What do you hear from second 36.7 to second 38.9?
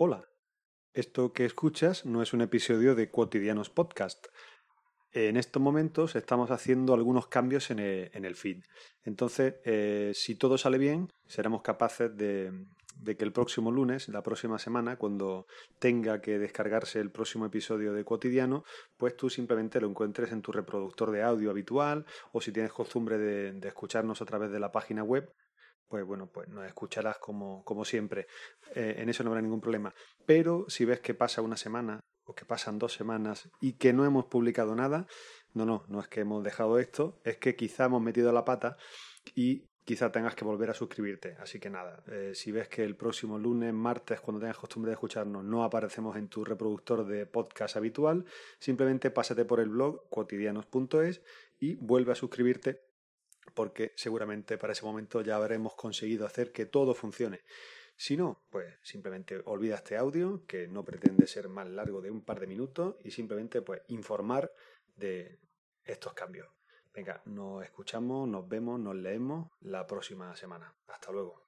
esto, es que quizá hemos metido la pata